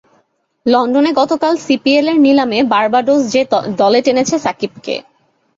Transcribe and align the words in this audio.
লন্ডনে 0.65 1.11
গতকাল 1.19 1.53
সিপিএলের 1.65 2.17
নিলামে 2.19 2.59
বার্বাডোজ 2.71 3.21
যে 3.33 3.41
দলে 3.79 3.99
টেনেছে 4.05 4.35
সাকিবকে। 4.39 4.95